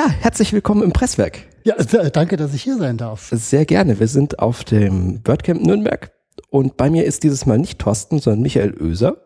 [0.00, 1.46] Ja, herzlich willkommen im Presswerk.
[1.62, 3.28] Ja, äh, danke, dass ich hier sein darf.
[3.34, 4.00] Sehr gerne.
[4.00, 6.10] Wir sind auf dem WordCamp Nürnberg
[6.48, 9.18] und bei mir ist dieses Mal nicht Thorsten, sondern Michael Oeser.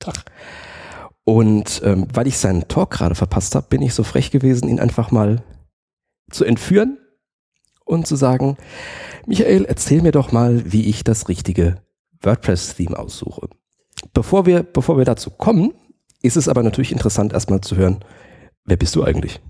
[0.00, 0.24] Tag.
[1.22, 4.80] Und ähm, weil ich seinen Talk gerade verpasst habe, bin ich so frech gewesen, ihn
[4.80, 5.44] einfach mal
[6.32, 6.98] zu entführen
[7.84, 8.56] und zu sagen,
[9.26, 11.76] Michael, erzähl mir doch mal, wie ich das richtige
[12.20, 13.48] WordPress-Theme aussuche.
[14.12, 15.72] Bevor wir, bevor wir dazu kommen,
[16.20, 18.04] ist es aber natürlich interessant, erstmal zu hören,
[18.64, 19.40] wer bist du eigentlich?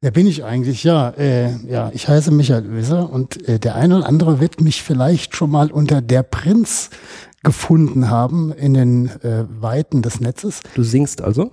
[0.00, 0.84] Wer bin ich eigentlich?
[0.84, 4.84] Ja, äh, ja, ich heiße Michael Oeser und äh, der eine oder andere wird mich
[4.84, 6.90] vielleicht schon mal unter der Prinz
[7.42, 10.60] gefunden haben in den äh, Weiten des Netzes.
[10.74, 11.50] Du singst also?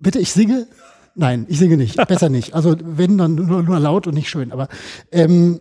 [0.00, 0.68] Bitte, ich singe?
[1.16, 1.96] Nein, ich singe nicht.
[2.08, 2.54] Besser nicht.
[2.54, 4.52] Also wenn, dann nur, nur laut und nicht schön.
[4.52, 4.68] Aber
[5.10, 5.58] ähm,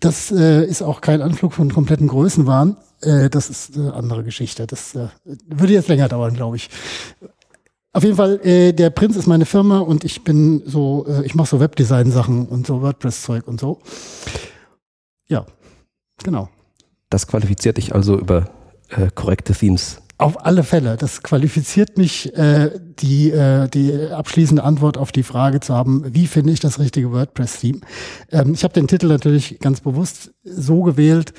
[0.00, 2.76] das äh, ist auch kein Anflug von kompletten Größenwahn.
[3.02, 4.66] Äh, das ist eine andere Geschichte.
[4.66, 5.08] Das äh,
[5.46, 6.70] würde jetzt länger dauern, glaube ich.
[7.94, 11.36] Auf jeden Fall, äh, der Prinz ist meine Firma und ich bin so, äh, ich
[11.36, 13.78] mache so Webdesign-Sachen und so WordPress-Zeug und so.
[15.28, 15.46] Ja,
[16.24, 16.48] genau.
[17.08, 18.50] Das qualifiziert dich also über
[18.88, 19.98] äh, korrekte Themes.
[20.18, 20.96] Auf alle Fälle.
[20.96, 26.26] Das qualifiziert mich, äh, die, äh, die abschließende Antwort auf die Frage zu haben, wie
[26.26, 27.78] finde ich das richtige WordPress-Theme.
[28.32, 31.32] Ähm, ich habe den Titel natürlich ganz bewusst so gewählt,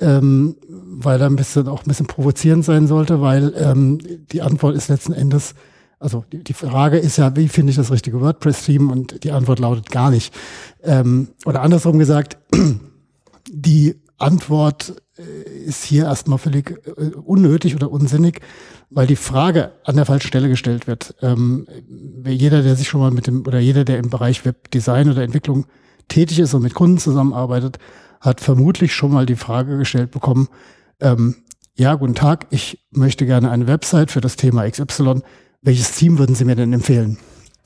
[0.00, 3.98] ähm, weil er ein bisschen auch ein bisschen provozierend sein sollte, weil ähm,
[4.32, 5.54] die Antwort ist letzten Endes
[6.02, 8.92] also die, die Frage ist ja, wie finde ich das richtige WordPress-Theme?
[8.92, 10.34] Und die Antwort lautet gar nicht.
[10.82, 12.38] Ähm, oder andersrum gesagt,
[13.48, 18.40] die Antwort äh, ist hier erstmal völlig äh, unnötig oder unsinnig,
[18.90, 21.14] weil die Frage an der falschen Stelle gestellt wird.
[21.22, 21.66] Ähm,
[22.26, 25.66] jeder, der sich schon mal mit dem, oder jeder, der im Bereich Webdesign oder Entwicklung
[26.08, 27.78] tätig ist und mit Kunden zusammenarbeitet,
[28.20, 30.48] hat vermutlich schon mal die Frage gestellt bekommen,
[31.00, 31.36] ähm,
[31.74, 35.22] ja, guten Tag, ich möchte gerne eine Website für das Thema XY
[35.62, 37.18] welches Team würden Sie mir denn empfehlen?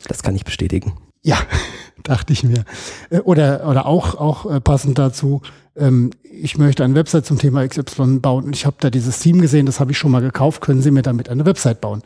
[0.06, 0.94] Das kann ich bestätigen.
[1.22, 1.39] Ja,
[2.03, 2.64] dachte ich mir.
[3.11, 5.42] Äh, oder, oder auch, auch äh, passend dazu,
[5.75, 9.41] ähm, ich möchte eine Website zum Thema XY bauen und ich habe da dieses Team
[9.41, 12.03] gesehen, das habe ich schon mal gekauft, können Sie mir damit eine Website bauen?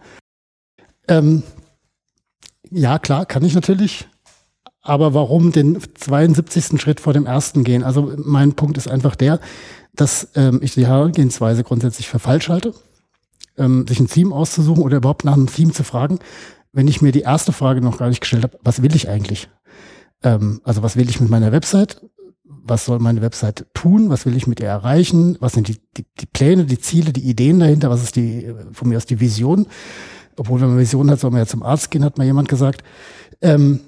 [1.08, 1.42] Ähm,
[2.70, 4.08] ja, klar, kann ich natürlich.
[4.82, 6.80] Aber warum den 72.
[6.80, 7.82] Schritt vor dem ersten gehen?
[7.82, 9.40] Also mein Punkt ist einfach der,
[9.94, 12.72] dass ähm, ich die Herangehensweise grundsätzlich für falsch halte
[13.56, 16.18] ähm, sich ein Theme auszusuchen oder überhaupt nach einem Theme zu fragen,
[16.72, 19.48] wenn ich mir die erste Frage noch gar nicht gestellt habe, was will ich eigentlich?
[20.22, 22.00] Ähm, also was will ich mit meiner Website?
[22.44, 24.10] Was soll meine Website tun?
[24.10, 25.36] Was will ich mit ihr erreichen?
[25.40, 27.90] Was sind die, die, die Pläne, die Ziele, die Ideen dahinter?
[27.90, 29.66] Was ist die, von mir aus die Vision?
[30.36, 32.82] Obwohl, wenn man Vision hat, soll man ja zum Arzt gehen, hat mal jemand gesagt.
[33.40, 33.80] Ähm,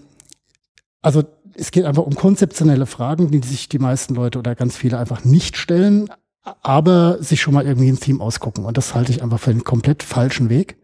[1.03, 1.23] also
[1.55, 5.25] es geht einfach um konzeptionelle Fragen, die sich die meisten Leute oder ganz viele einfach
[5.25, 6.09] nicht stellen,
[6.43, 8.65] aber sich schon mal irgendwie ein Theme ausgucken.
[8.65, 10.77] Und das halte ich einfach für einen komplett falschen Weg,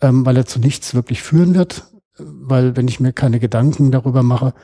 [0.00, 1.84] ähm, weil er zu nichts wirklich führen wird.
[2.16, 4.54] Weil wenn ich mir keine Gedanken darüber mache,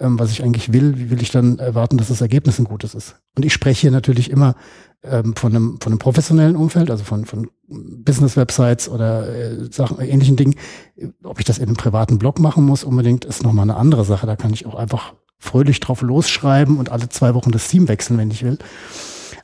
[0.00, 2.94] ähm, was ich eigentlich will, wie will ich dann erwarten, dass das Ergebnis ein gutes
[2.94, 3.16] ist?
[3.36, 4.56] Und ich spreche hier natürlich immer
[5.02, 10.36] ähm, von, einem, von einem professionellen Umfeld, also von, von Business-Websites oder äh, Sachen, ähnlichen
[10.36, 10.56] Dingen.
[11.22, 14.26] Ob ich das in einem privaten Blog machen muss unbedingt, ist nochmal eine andere Sache.
[14.26, 18.18] Da kann ich auch einfach fröhlich drauf losschreiben und alle zwei Wochen das Team wechseln,
[18.18, 18.58] wenn ich will.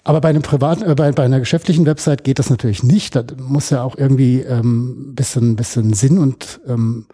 [0.04, 3.16] Aber bei einem privaten, äh, bei, bei einer geschäftlichen Website geht das natürlich nicht.
[3.16, 7.06] Da muss ja auch irgendwie ähm, bisschen, bisschen Sinn und ähm,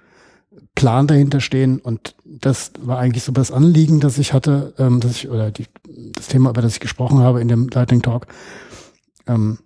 [0.74, 1.78] Plan dahinter stehen.
[1.78, 5.66] Und das war eigentlich so das Anliegen, das ich hatte, ähm, dass ich, oder die,
[6.14, 8.26] das Thema, über das ich gesprochen habe in dem Lightning Talk.
[9.26, 9.58] Ähm,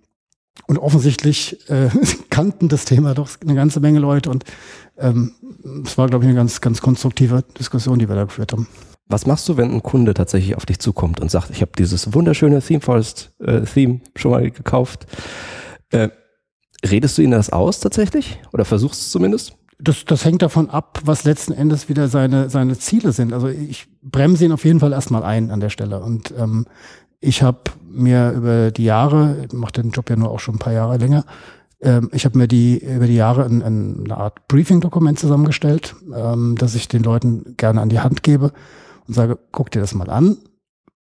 [0.67, 1.89] und offensichtlich äh,
[2.29, 4.45] kannten das Thema doch eine ganze Menge Leute und
[4.97, 5.33] ähm,
[5.83, 8.67] es war, glaube ich, eine ganz, ganz konstruktive Diskussion, die wir da geführt haben.
[9.07, 12.13] Was machst du, wenn ein Kunde tatsächlich auf dich zukommt und sagt, ich habe dieses
[12.13, 15.05] wunderschöne ThemeForest-Theme äh, schon mal gekauft?
[15.91, 16.09] Äh,
[16.83, 18.39] redest du ihnen das aus tatsächlich?
[18.51, 19.55] Oder versuchst du es zumindest?
[19.77, 23.31] Das, das hängt davon ab, was letzten Endes wieder seine, seine Ziele sind.
[23.31, 25.99] Also ich bremse ihn auf jeden Fall erstmal ein an der Stelle.
[25.99, 26.65] Und ähm,
[27.19, 30.59] ich habe mir über die Jahre, ich mache den Job ja nur auch schon ein
[30.59, 31.25] paar Jahre länger,
[31.81, 36.55] ähm, ich habe mir die über die Jahre ein, ein, eine Art Briefing-Dokument zusammengestellt, ähm,
[36.57, 38.51] das ich den Leuten gerne an die Hand gebe
[39.07, 40.37] und sage, guck dir das mal an,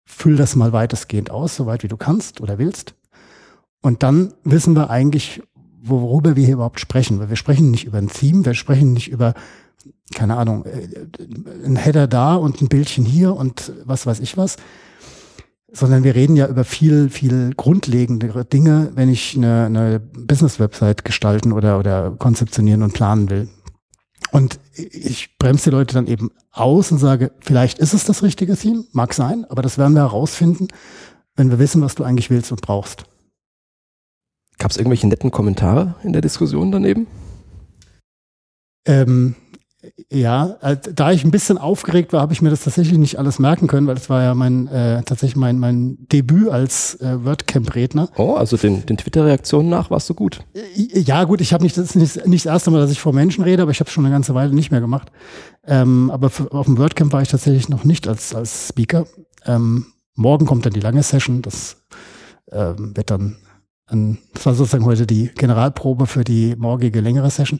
[0.05, 2.95] füll das mal weitestgehend aus, soweit wie du kannst oder willst.
[3.81, 5.41] Und dann wissen wir eigentlich,
[5.81, 7.19] worüber wir hier überhaupt sprechen.
[7.19, 9.33] Weil wir sprechen nicht über ein Theme, wir sprechen nicht über,
[10.15, 10.87] keine Ahnung, äh,
[11.65, 14.57] ein Header da und ein Bildchen hier und was weiß ich was,
[15.71, 21.51] sondern wir reden ja über viel, viel grundlegendere Dinge, wenn ich eine, eine Business-Website gestalten
[21.51, 23.49] oder, oder konzeptionieren und planen will.
[24.33, 28.57] Und ich bremse die Leute dann eben aus und sage, vielleicht ist es das richtige
[28.57, 30.69] Theme, mag sein, aber das werden wir herausfinden,
[31.35, 33.05] wenn wir wissen, was du eigentlich willst und brauchst.
[34.57, 37.05] Gab es irgendwelche netten Kommentare in der Diskussion daneben?
[38.87, 39.35] Ähm,
[40.09, 43.37] Ja, äh, da ich ein bisschen aufgeregt war, habe ich mir das tatsächlich nicht alles
[43.37, 48.09] merken können, weil es war ja mein äh, tatsächlich mein mein Debüt als äh, WordCamp-Redner.
[48.15, 50.39] Oh, also den, den Twitter-Reaktionen nach warst du gut.
[50.53, 52.99] Äh, ja, gut, ich habe nicht das ist nicht, nicht das erste Mal, dass ich
[53.01, 55.11] vor Menschen rede, aber ich habe es schon eine ganze Weile nicht mehr gemacht.
[55.65, 59.05] Ähm, aber für, auf dem WordCamp war ich tatsächlich noch nicht als als Speaker.
[59.45, 61.83] Ähm, morgen kommt dann die lange Session, das
[62.51, 63.37] ähm, wird dann
[63.87, 67.59] ein, das war sozusagen heute die Generalprobe für die morgige längere Session.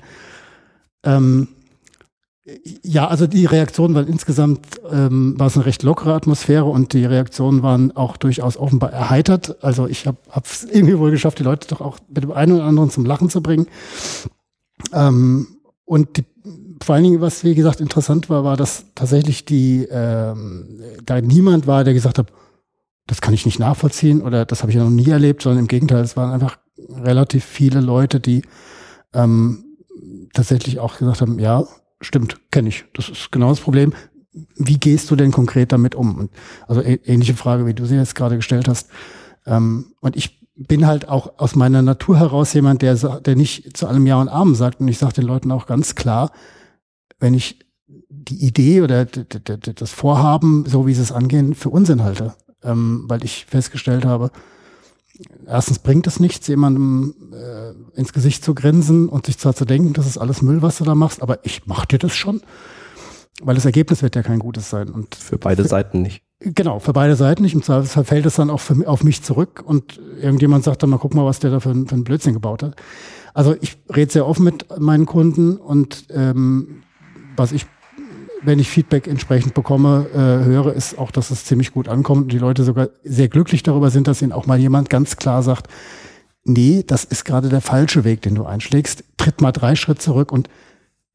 [1.04, 1.50] Ähm,
[2.84, 7.06] ja, also die Reaktionen waren insgesamt, ähm, war es eine recht lockere Atmosphäre und die
[7.06, 9.64] Reaktionen waren auch durchaus offenbar erheitert.
[9.64, 12.66] Also ich habe es irgendwie wohl geschafft, die Leute doch auch mit dem einen oder
[12.66, 13.68] anderen zum Lachen zu bringen.
[14.92, 15.48] Ähm,
[15.86, 16.26] und die,
[16.84, 21.66] vor allen Dingen, was wie gesagt interessant war, war, dass tatsächlich die ähm, da niemand
[21.66, 22.34] war, der gesagt hat,
[23.08, 26.04] das kann ich nicht nachvollziehen oder das habe ich noch nie erlebt, sondern im Gegenteil,
[26.04, 26.58] es waren einfach
[26.90, 28.42] relativ viele Leute, die
[29.14, 29.64] ähm,
[30.34, 31.66] tatsächlich auch gesagt haben, ja,
[32.04, 32.86] stimmt, kenne ich.
[32.94, 33.94] Das ist genau das Problem.
[34.56, 36.30] Wie gehst du denn konkret damit um?
[36.68, 38.90] Also ähnliche Frage, wie du sie jetzt gerade gestellt hast.
[39.46, 43.88] Ähm, und ich bin halt auch aus meiner Natur heraus jemand, der, der nicht zu
[43.88, 44.80] allem Ja und Amen sagt.
[44.80, 46.32] Und ich sage den Leuten auch ganz klar,
[47.20, 52.36] wenn ich die Idee oder das Vorhaben, so wie sie es angehen, für Unsinn halte.
[52.64, 54.32] Ähm, weil ich festgestellt habe,
[55.46, 59.94] erstens bringt es nichts, jemandem äh, ins Gesicht zu grinsen und sich zwar zu denken,
[59.94, 62.42] das ist alles Müll, was du da machst, aber ich mach dir das schon.
[63.42, 64.90] Weil das Ergebnis wird ja kein gutes sein.
[64.90, 66.24] Und für beide für, Seiten nicht.
[66.40, 67.56] Genau, für beide Seiten nicht.
[67.56, 71.00] Im Zweifelsfall fällt es dann auch für, auf mich zurück und irgendjemand sagt dann mal,
[71.00, 72.76] guck mal, was der da für, für einen Blödsinn gebaut hat.
[73.34, 76.84] Also ich rede sehr offen mit meinen Kunden und ähm,
[77.36, 77.66] was ich
[78.44, 82.32] wenn ich Feedback entsprechend bekomme, äh, höre, ist auch, dass es ziemlich gut ankommt und
[82.32, 85.68] die Leute sogar sehr glücklich darüber sind, dass ihnen auch mal jemand ganz klar sagt,
[86.44, 89.04] nee, das ist gerade der falsche Weg, den du einschlägst.
[89.18, 90.50] Tritt mal drei Schritt zurück und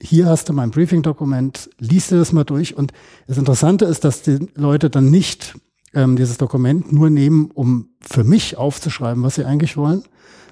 [0.00, 2.76] hier hast du mein Briefing-Dokument, liest dir das mal durch.
[2.76, 2.92] Und
[3.26, 5.54] das Interessante ist, dass die Leute dann nicht
[5.92, 10.04] ähm, dieses Dokument nur nehmen, um für mich aufzuschreiben, was sie eigentlich wollen,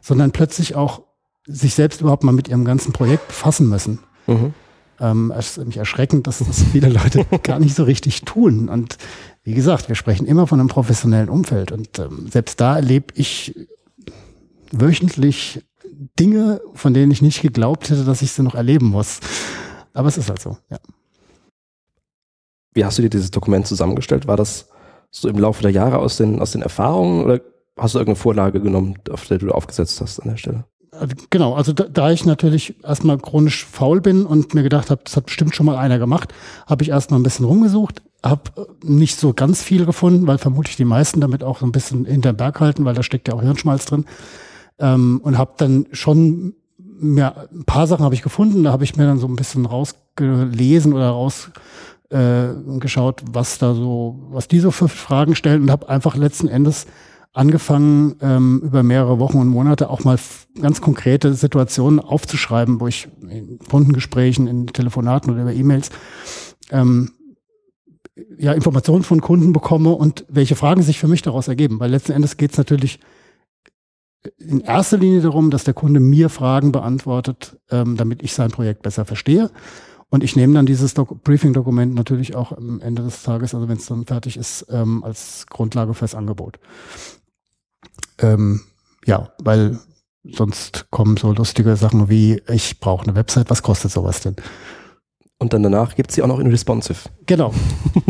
[0.02, 1.02] sondern plötzlich auch
[1.46, 4.00] sich selbst überhaupt mal mit ihrem ganzen Projekt befassen müssen.
[4.26, 4.52] Mhm.
[5.00, 8.68] Ähm, es ist mich erschreckend, dass das viele Leute gar nicht so richtig tun.
[8.68, 8.98] Und
[9.42, 11.72] wie gesagt, wir sprechen immer von einem professionellen Umfeld.
[11.72, 13.54] Und ähm, selbst da erlebe ich
[14.72, 15.64] wöchentlich
[16.18, 19.20] Dinge, von denen ich nicht geglaubt hätte, dass ich sie noch erleben muss.
[19.92, 20.78] Aber es ist halt so, ja.
[22.74, 24.26] Wie hast du dir dieses Dokument zusammengestellt?
[24.26, 24.68] War das
[25.10, 27.40] so im Laufe der Jahre aus den, aus den Erfahrungen oder
[27.78, 30.64] hast du irgendeine Vorlage genommen, auf der du aufgesetzt hast an der Stelle?
[31.30, 35.16] Genau, also da, da ich natürlich erstmal chronisch faul bin und mir gedacht habe, das
[35.16, 36.32] hat bestimmt schon mal einer gemacht,
[36.66, 38.42] habe ich erstmal ein bisschen rumgesucht, habe
[38.82, 42.36] nicht so ganz viel gefunden, weil vermutlich die meisten damit auch so ein bisschen hinterm
[42.36, 44.04] Berg halten, weil da steckt ja auch Hirnschmalz drin.
[44.78, 46.54] Ähm, und habe dann schon
[46.98, 49.66] mir ein paar Sachen habe ich gefunden, da habe ich mir dann so ein bisschen
[49.66, 55.88] rausgelesen oder rausgeschaut, äh, was da so, was die so für Fragen stellen und habe
[55.88, 56.86] einfach letzten Endes
[57.36, 60.18] angefangen, ähm, über mehrere Wochen und Monate auch mal
[60.60, 65.90] ganz konkrete Situationen aufzuschreiben, wo ich in Kundengesprächen, in Telefonaten oder über E-Mails
[66.70, 67.12] ähm,
[68.38, 71.78] ja, Informationen von Kunden bekomme und welche Fragen sich für mich daraus ergeben.
[71.78, 73.00] Weil letzten Endes geht es natürlich
[74.38, 78.82] in erster Linie darum, dass der Kunde mir Fragen beantwortet, ähm, damit ich sein Projekt
[78.82, 79.50] besser verstehe.
[80.08, 83.86] Und ich nehme dann dieses Briefing-Dokument natürlich auch am Ende des Tages, also wenn es
[83.86, 86.58] dann fertig ist, ähm, als Grundlage fürs Angebot.
[88.18, 88.62] Ähm,
[89.04, 89.78] ja, weil
[90.24, 94.36] sonst kommen so lustige Sachen wie, ich brauche eine Website, was kostet sowas denn?
[95.38, 97.08] Und dann danach gibt es sie auch noch in responsive.
[97.26, 97.52] Genau.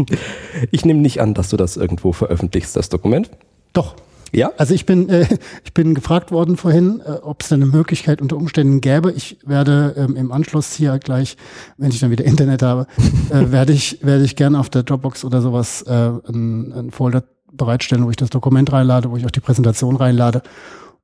[0.70, 3.30] ich nehme nicht an, dass du das irgendwo veröffentlichst, das Dokument.
[3.72, 3.96] Doch.
[4.32, 4.52] Ja?
[4.58, 5.26] Also ich bin, äh,
[5.64, 9.12] ich bin gefragt worden vorhin, äh, ob es eine Möglichkeit unter Umständen gäbe.
[9.12, 11.36] Ich werde ähm, im Anschluss hier gleich,
[11.78, 12.86] wenn ich dann wieder Internet habe,
[13.30, 17.24] äh, werde ich, werde ich gerne auf der Dropbox oder sowas äh, ein, ein Folder
[17.56, 20.42] bereitstellen, wo ich das Dokument reinlade, wo ich auch die Präsentation reinlade.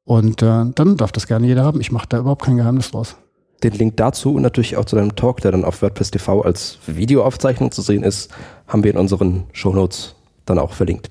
[0.04, 1.80] Und äh, dann darf das gerne jeder haben.
[1.80, 3.16] Ich mache da überhaupt kein Geheimnis draus.
[3.62, 6.78] Den Link dazu und natürlich auch zu deinem Talk, der dann auf WordPress TV als
[6.86, 8.30] Videoaufzeichnung zu sehen ist,
[8.66, 10.16] haben wir in unseren Shownotes
[10.46, 11.08] dann auch verlinkt,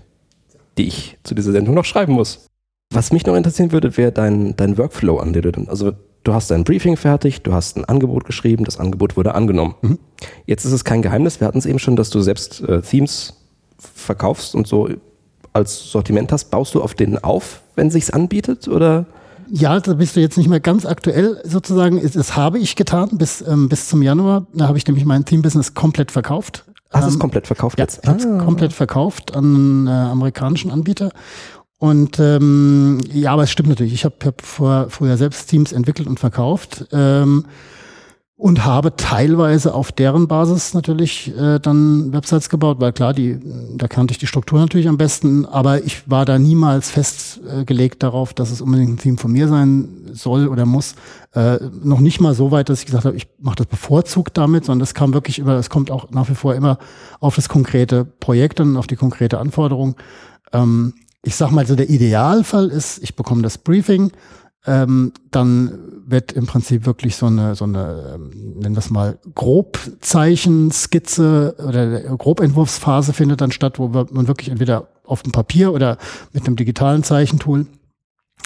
[0.77, 2.45] die ich zu dieser Sendung noch schreiben muss.
[2.93, 5.93] Was mich noch interessieren würde, wäre dein, dein Workflow, an du dann, also
[6.25, 9.75] du hast dein Briefing fertig, du hast ein Angebot geschrieben, das Angebot wurde angenommen.
[9.81, 9.99] Mhm.
[10.45, 13.33] Jetzt ist es kein Geheimnis, wir hatten es eben schon, dass du selbst äh, Themes
[13.77, 14.89] verkaufst und so
[15.53, 19.05] als Sortiment hast, baust du auf denen auf, wenn sich's anbietet oder?
[19.49, 22.01] Ja, da bist du jetzt nicht mehr ganz aktuell sozusagen.
[22.13, 24.45] Das habe ich getan bis, ähm, bis zum Januar.
[24.53, 26.63] Da habe ich nämlich mein Team-Business komplett verkauft.
[26.89, 27.99] Hast du es ähm, komplett verkauft ja, jetzt?
[28.03, 28.43] Ich habe ah.
[28.43, 31.11] komplett verkauft an einen äh, amerikanischen Anbieter.
[31.79, 33.93] Und ähm, ja, aber es stimmt natürlich.
[33.93, 36.85] Ich habe hab vor, früher selbst Teams entwickelt und verkauft.
[36.91, 37.45] Ähm,
[38.41, 43.37] und habe teilweise auf deren Basis natürlich äh, dann Websites gebaut, weil klar, die,
[43.77, 48.33] da kannte ich die Struktur natürlich am besten, aber ich war da niemals festgelegt darauf,
[48.33, 50.95] dass es unbedingt ein Theme von mir sein soll oder muss.
[51.33, 54.65] Äh, noch nicht mal so weit, dass ich gesagt habe, ich mache das bevorzugt damit,
[54.65, 56.79] sondern das kam wirklich über, es kommt auch nach wie vor immer
[57.19, 59.97] auf das konkrete Projekt und auf die konkrete Anforderung.
[60.51, 64.11] Ähm, ich sag mal so, der Idealfall ist, ich bekomme das Briefing,
[64.65, 69.17] ähm, dann wird im Prinzip wirklich so eine, so eine, ähm, nennen wir es mal,
[69.33, 75.97] Grobzeichen-Skizze oder Grobentwurfsphase findet dann statt, wo man wirklich entweder auf dem Papier oder
[76.31, 77.65] mit einem digitalen Zeichentool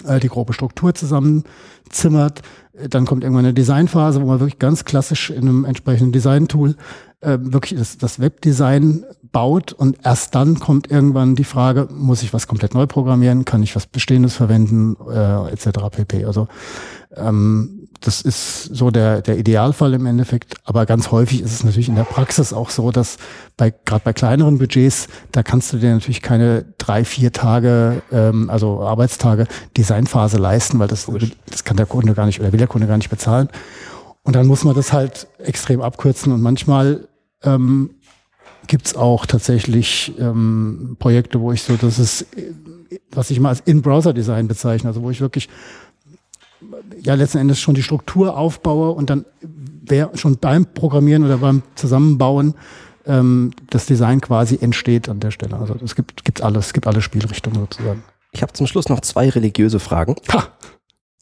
[0.04, 2.42] äh, die grobe Struktur zusammenzimmert.
[2.90, 6.76] Dann kommt irgendwann eine Designphase, wo man wirklich ganz klassisch in einem entsprechenden Designtool
[7.20, 12.32] äh, wirklich das, das Webdesign baut und erst dann kommt irgendwann die Frage, muss ich
[12.32, 15.68] was komplett neu programmieren, kann ich was Bestehendes verwenden, äh, etc.
[15.90, 16.24] pp.
[16.24, 16.48] Also
[17.14, 21.88] ähm, das ist so der, der Idealfall im Endeffekt, aber ganz häufig ist es natürlich
[21.88, 23.16] in der Praxis auch so, dass
[23.56, 28.50] bei gerade bei kleineren Budgets, da kannst du dir natürlich keine drei, vier Tage, ähm,
[28.50, 29.46] also Arbeitstage
[29.76, 31.10] Designphase leisten, weil das,
[31.50, 33.48] das kann der Kunde gar nicht oder will der Kunde gar nicht bezahlen.
[34.26, 36.32] Und dann muss man das halt extrem abkürzen.
[36.32, 37.06] Und manchmal
[37.44, 37.90] ähm,
[38.66, 42.26] gibt auch tatsächlich ähm, Projekte, wo ich so, das ist,
[43.12, 45.48] was ich mal als In-Browser-Design bezeichne, also wo ich wirklich
[47.00, 51.62] ja letzten Endes schon die Struktur aufbaue und dann wer schon beim Programmieren oder beim
[51.76, 52.54] Zusammenbauen
[53.06, 55.56] ähm, das Design quasi entsteht an der Stelle.
[55.56, 58.02] Also es gibt, gibt alles, es gibt alle Spielrichtungen sozusagen.
[58.32, 60.16] Ich habe zum Schluss noch zwei religiöse Fragen.
[60.32, 60.48] Ha!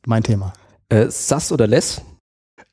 [0.07, 0.55] Mein Thema.
[0.89, 2.01] Äh, Sass oder Less?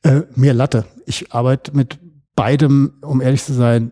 [0.04, 0.86] Äh, mir Latte.
[1.06, 2.00] Ich arbeite mit
[2.36, 3.92] beidem, um ehrlich zu sein,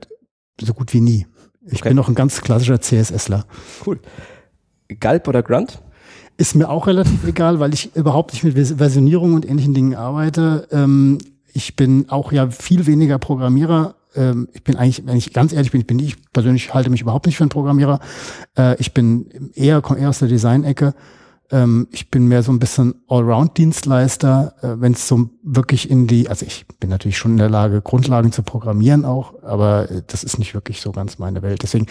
[0.60, 1.28] so gut wie nie.
[1.66, 1.90] Ich okay.
[1.90, 3.46] bin noch ein ganz klassischer CSSler.
[3.86, 4.00] Cool.
[5.00, 5.82] Galb oder Grunt?
[6.38, 10.68] Ist mir auch relativ egal, weil ich überhaupt nicht mit Versionierung und ähnlichen Dingen arbeite.
[10.72, 11.20] Ähm,
[11.54, 13.96] ich bin auch ja viel weniger Programmierer.
[14.16, 17.02] Ähm, ich bin eigentlich, wenn ich ganz ehrlich bin, ich bin ich persönlich halte mich
[17.02, 18.00] überhaupt nicht für einen Programmierer.
[18.58, 20.96] Äh, ich bin eher, komme eher aus der Design-Ecke
[21.52, 26.30] ähm, ich bin mehr so ein bisschen Allround-Dienstleister, äh, wenn es so wirklich in die,
[26.30, 30.24] also ich bin natürlich schon in der Lage, Grundlagen zu programmieren auch, aber äh, das
[30.24, 31.64] ist nicht wirklich so ganz meine Welt.
[31.64, 31.88] Deswegen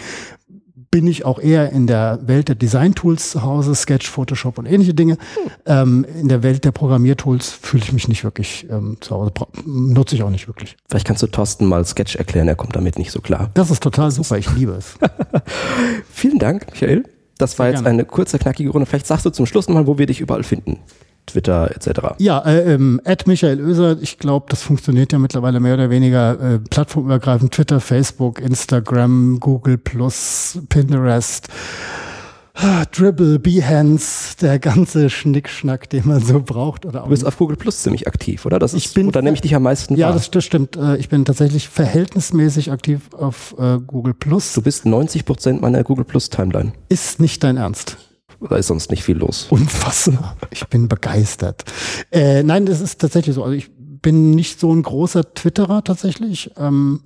[0.91, 4.93] bin ich auch eher in der Welt der Design-Tools zu Hause, Sketch, Photoshop und ähnliche
[4.93, 5.13] Dinge.
[5.13, 5.51] Hm.
[5.65, 9.31] Ähm, in der Welt der Programmiertools fühle ich mich nicht wirklich ähm, zu Hause.
[9.65, 10.77] Nutze ich auch nicht wirklich.
[10.89, 13.51] Vielleicht kannst du Thorsten mal Sketch erklären, er kommt damit nicht so klar.
[13.53, 14.95] Das ist total super, ich liebe es.
[16.11, 17.03] Vielen Dank, Michael.
[17.39, 18.85] Das war jetzt eine kurze, knackige Runde.
[18.85, 20.77] Vielleicht sagst du zum Schluss mal, wo wir dich überall finden.
[21.25, 22.15] Twitter etc.
[22.17, 26.59] Ja, äh, ähm, Michael Oeser, ich glaube, das funktioniert ja mittlerweile mehr oder weniger äh,
[26.59, 27.53] plattformübergreifend.
[27.53, 31.47] Twitter, Facebook, Instagram, Google Plus, Pinterest.
[32.91, 36.85] Dribble, Behance, der ganze Schnickschnack, den man so braucht.
[36.85, 38.59] Oder auch du bist auf Google Plus ziemlich aktiv, oder?
[38.59, 40.75] Das ist, ich bin, da nehme ich dich am meisten Ja, das, das, stimmt.
[40.75, 44.53] Äh, ich bin tatsächlich verhältnismäßig aktiv auf äh, Google Plus.
[44.53, 46.73] Du bist 90 Prozent meiner Google Plus Timeline.
[46.89, 47.97] Ist nicht dein Ernst?
[48.41, 49.47] Da ist sonst nicht viel los.
[49.49, 50.37] Unfassbar.
[50.51, 51.65] Ich bin begeistert.
[52.11, 53.43] Äh, nein, das ist tatsächlich so.
[53.43, 53.69] Also ich
[54.01, 56.51] bin nicht so ein großer Twitterer tatsächlich.
[56.57, 57.01] Ähm,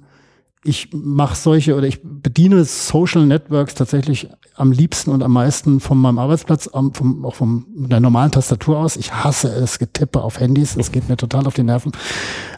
[0.64, 5.98] ich mache solche oder ich bediene Social Networks tatsächlich am liebsten und am meisten von
[5.98, 8.96] meinem Arbeitsplatz, vom, auch von der normalen Tastatur aus.
[8.96, 10.76] Ich hasse es, Getippe auf Handys.
[10.78, 11.92] Es geht mir total auf die Nerven.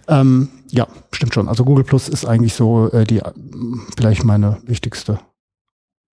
[0.08, 1.48] Ähm, ja, stimmt schon.
[1.48, 3.22] Also Google Plus ist eigentlich so äh, die
[3.98, 5.20] vielleicht meine wichtigste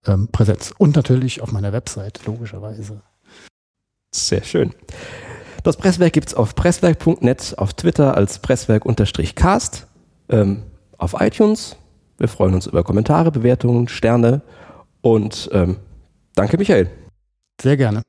[0.07, 0.73] ähm, Präsenz.
[0.79, 3.03] Und natürlich auf meiner Website, logischerweise.
[4.15, 4.73] Sehr schön.
[5.63, 9.87] Das Presswerk gibt's auf presswerk.net, auf Twitter als Presswerk-Cast,
[10.29, 10.65] ähm,
[10.99, 11.77] auf iTunes,
[12.23, 14.43] wir freuen uns über Kommentare, Bewertungen, Sterne
[15.01, 15.79] und ähm,
[16.37, 16.89] danke, Michael.
[17.61, 18.03] Sehr gerne.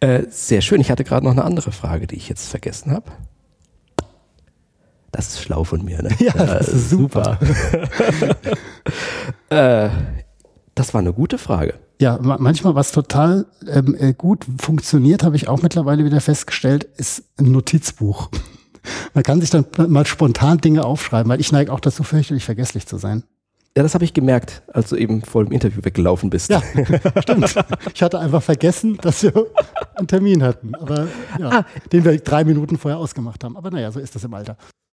[0.00, 0.80] Äh, sehr schön.
[0.80, 3.10] Ich hatte gerade noch eine andere Frage, die ich jetzt vergessen habe.
[5.12, 6.10] Das ist schlau von mir, ne?
[6.18, 7.38] Ja, das ist super.
[9.48, 9.88] äh,
[10.74, 11.74] das war eine gute Frage.
[11.98, 17.24] Ja, manchmal was total ähm, äh, gut funktioniert, habe ich auch mittlerweile wieder festgestellt, ist
[17.38, 18.28] ein Notizbuch.
[19.14, 22.86] Man kann sich dann mal spontan Dinge aufschreiben, weil ich neige auch dazu, fürchterlich vergesslich
[22.86, 23.24] zu sein.
[23.76, 26.48] Ja, das habe ich gemerkt, als du eben vor dem Interview weggelaufen bist.
[26.48, 26.62] Ja,
[27.20, 27.54] stimmt.
[27.92, 29.34] Ich hatte einfach vergessen, dass wir
[29.96, 31.66] einen Termin hatten, aber ja, ah.
[31.92, 33.54] den wir drei Minuten vorher ausgemacht haben.
[33.54, 34.56] Aber naja, so ist das im Alter.